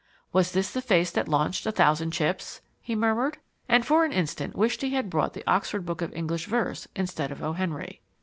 [0.33, 3.37] "Was this the face that launched a thousand chips?" he murmured,
[3.69, 7.31] and for an instant wished he had brought The Oxford Book of English Verse instead
[7.31, 7.53] of O.
[7.53, 8.01] Henry.